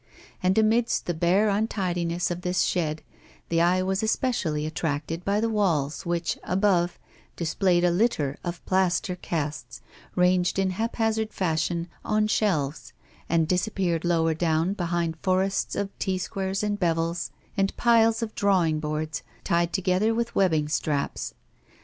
[0.41, 3.03] And amidst the bare untidiness of this shed,
[3.49, 6.97] the eye was especially attracted by the walls which, above,
[7.35, 9.79] displayed a litter of plaster casts
[10.15, 12.93] ranged in haphazard fashion on shelves,
[13.29, 18.79] and disappeared lower down behind forests of T squares and bevels, and piles of drawing
[18.79, 21.35] boards, tied together with webbing straps.